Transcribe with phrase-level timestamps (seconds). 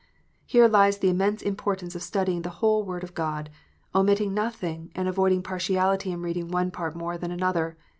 [0.47, 3.51] Here lies the immense importance of studying the whole Word of God,
[3.93, 7.77] omitting nothing, and avoiding partiality in reading one part more than another.